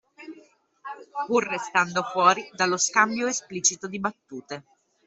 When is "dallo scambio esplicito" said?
2.55-3.87